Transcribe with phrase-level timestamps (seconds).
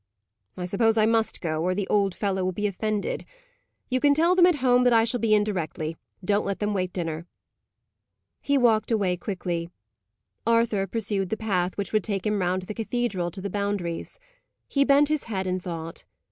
[0.57, 3.23] "I suppose I must go, or the old fellow will be offended.
[3.87, 6.73] You can tell them at home that I shall be in directly; don't let them
[6.73, 7.27] wait dinner."
[8.41, 9.69] He walked away quickly.
[10.47, 14.17] Arthur pursued the path which would take him round the cathedral to the Boundaries.
[14.67, 16.03] He bent his head in thought.